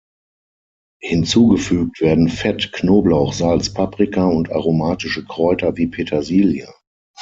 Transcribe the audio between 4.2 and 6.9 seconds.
und aromatische Kräuter wie Petersilie.